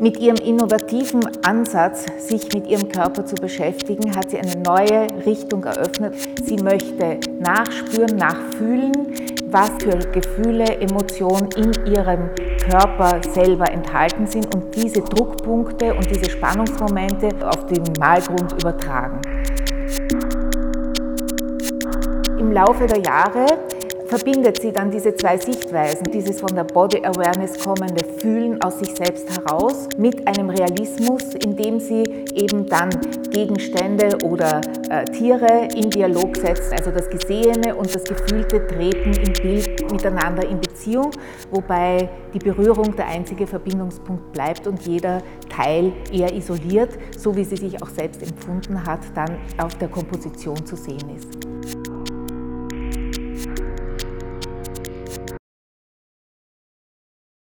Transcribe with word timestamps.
Mit 0.00 0.20
ihrem 0.20 0.36
innovativen 0.36 1.22
Ansatz, 1.44 2.06
sich 2.18 2.52
mit 2.54 2.68
ihrem 2.68 2.88
Körper 2.88 3.26
zu 3.26 3.34
beschäftigen, 3.34 4.14
hat 4.14 4.30
sie 4.30 4.38
eine 4.38 4.54
neue 4.54 5.08
Richtung 5.26 5.64
eröffnet. 5.64 6.14
Sie 6.44 6.56
möchte 6.56 7.18
nachspüren, 7.40 8.16
nachfühlen, 8.16 8.92
was 9.50 9.70
für 9.82 9.98
Gefühle, 10.12 10.66
Emotionen 10.80 11.48
in 11.56 11.72
ihrem 11.84 12.30
Körper 12.70 13.20
selber 13.32 13.72
enthalten 13.72 14.28
sind 14.28 14.54
und 14.54 14.72
diese 14.76 15.00
Druckpunkte 15.00 15.92
und 15.92 16.08
diese 16.08 16.30
Spannungsmomente 16.30 17.30
auf 17.44 17.66
den 17.66 17.82
Malgrund 17.98 18.52
übertragen. 18.52 19.20
Im 22.38 22.52
Laufe 22.52 22.86
der 22.86 23.00
Jahre 23.00 23.46
verbindet 24.08 24.62
sie 24.62 24.72
dann 24.72 24.90
diese 24.90 25.14
zwei 25.14 25.36
Sichtweisen, 25.36 26.04
dieses 26.10 26.40
von 26.40 26.54
der 26.54 26.64
Body 26.64 27.04
Awareness 27.04 27.58
kommende 27.62 28.02
Fühlen 28.18 28.60
aus 28.62 28.78
sich 28.78 28.96
selbst 28.96 29.28
heraus 29.28 29.86
mit 29.98 30.26
einem 30.26 30.48
Realismus, 30.48 31.34
in 31.34 31.56
dem 31.56 31.78
sie 31.78 32.02
eben 32.34 32.66
dann 32.66 32.88
Gegenstände 33.30 34.16
oder 34.24 34.62
äh, 34.88 35.04
Tiere 35.04 35.68
in 35.76 35.90
Dialog 35.90 36.36
setzt. 36.36 36.72
Also 36.72 36.90
das 36.90 37.10
Gesehene 37.10 37.76
und 37.76 37.94
das 37.94 38.04
Gefühlte 38.04 38.66
treten 38.66 39.12
im 39.12 39.32
Bild 39.34 39.92
miteinander 39.92 40.48
in 40.48 40.58
Beziehung, 40.58 41.10
wobei 41.50 42.08
die 42.32 42.38
Berührung 42.38 42.96
der 42.96 43.08
einzige 43.08 43.46
Verbindungspunkt 43.46 44.32
bleibt 44.32 44.66
und 44.66 44.80
jeder 44.86 45.22
Teil 45.50 45.92
eher 46.10 46.34
isoliert, 46.34 46.90
so 47.16 47.36
wie 47.36 47.44
sie 47.44 47.56
sich 47.56 47.82
auch 47.82 47.90
selbst 47.90 48.22
empfunden 48.22 48.86
hat, 48.86 49.00
dann 49.14 49.36
auf 49.58 49.74
der 49.74 49.88
Komposition 49.88 50.64
zu 50.64 50.76
sehen 50.76 51.14
ist. 51.14 51.87